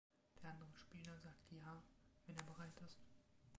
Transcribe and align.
Der 0.41 0.49
andere 0.49 0.73
Spieler 0.73 1.15
sagt 1.19 1.51
„Ja“, 1.51 1.83
wenn 2.25 2.35
er 2.35 2.43
bereit 2.45 2.75
ist. 2.83 2.97